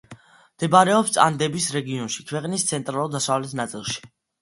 მდებარეობს 0.53 1.19
ანდების 1.27 1.69
რეგიონში, 1.77 2.27
ქვეყნის 2.35 2.69
ცენტრალურ-დასავლეთ 2.73 3.59
ნაწილში. 3.65 4.05